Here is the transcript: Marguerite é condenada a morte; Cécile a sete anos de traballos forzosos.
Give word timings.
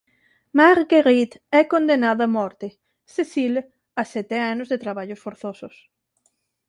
Marguerite 0.59 1.35
é 1.59 1.61
condenada 1.73 2.23
a 2.27 2.33
morte; 2.37 2.67
Cécile 3.13 3.61
a 4.01 4.03
sete 4.13 4.37
anos 4.53 4.67
de 4.69 4.81
traballos 4.83 5.21
forzosos. 5.25 5.75